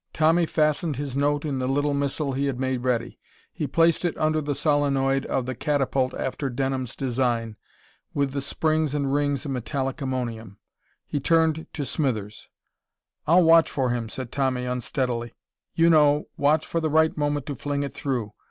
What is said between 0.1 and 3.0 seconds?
Tommy fastened his note in the little missile he had made